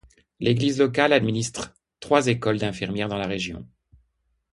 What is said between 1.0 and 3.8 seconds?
administre trois écoles d'infirmières dans la région.